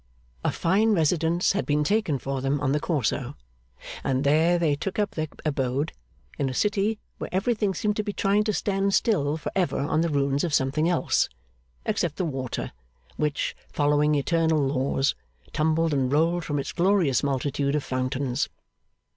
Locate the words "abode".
5.45-5.91